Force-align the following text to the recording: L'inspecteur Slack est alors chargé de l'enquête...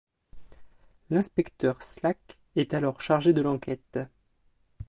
L'inspecteur 1.11 1.83
Slack 1.83 2.39
est 2.55 2.73
alors 2.73 3.01
chargé 3.01 3.33
de 3.33 3.41
l'enquête... 3.43 3.99